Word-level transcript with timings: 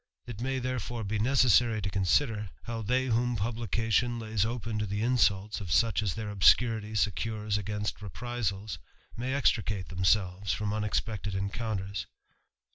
It 0.25 0.41
may 0.41 0.57
therefore 0.57 1.03
be 1.03 1.19
necessary 1.19 1.79
to 1.79 1.89
consider, 1.91 2.49
how 2.63 2.81
they 2.81 3.05
whom 3.05 3.35
publication 3.35 4.17
lays 4.17 4.43
open 4.43 4.79
to 4.79 4.87
the 4.87 5.03
insults 5.03 5.61
of 5.61 5.71
such 5.71 6.01
as 6.01 6.15
their 6.15 6.31
obscurity 6.31 6.95
secures 6.95 7.55
against 7.55 8.01
reprisals, 8.01 8.79
may 9.15 9.35
extricate 9.35 9.89
themselves 9.89 10.55
firom 10.55 10.73
unexpected 10.73 11.35
encounters. 11.35 12.07